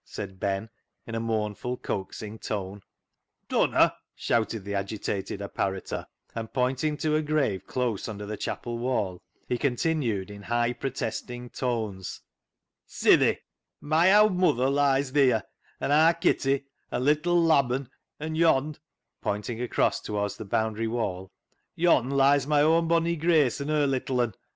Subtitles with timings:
[0.17, 0.67] "said Ben,
[1.05, 2.81] in a mournful, coaxing tone."
[3.49, 9.21] Dunna!" shouted the agitated apparitor, and, pointing to a grave close under the chapel wall,
[9.47, 12.19] he continued in high, protesting tones
[12.87, 13.41] —"Sithee,
[13.79, 15.43] my owd mother lies theer,
[15.79, 17.87] an' aar Kitty, an' little Laban,
[18.19, 18.79] an' yond'
[19.21, 21.31] "—pointing across towards the boundary wall
[21.75, 24.33] —"yond' lies my own bonny Grace an' her little un.